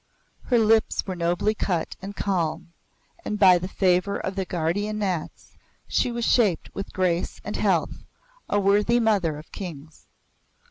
Her 0.45 0.57
lips 0.57 1.05
were 1.05 1.15
nobly 1.15 1.53
cut 1.53 1.95
and 2.01 2.15
calm, 2.15 2.73
and 3.23 3.37
by 3.37 3.59
the 3.59 3.67
favour 3.67 4.17
of 4.17 4.35
the 4.35 4.45
Guardian 4.45 4.97
Nats, 4.97 5.59
she 5.87 6.11
was 6.11 6.25
shaped 6.25 6.73
with 6.73 6.91
grace 6.91 7.39
and 7.43 7.55
health, 7.55 8.03
a 8.49 8.59
worthy 8.59 8.99
mother 8.99 9.37
of 9.37 9.51
kings. 9.51 10.07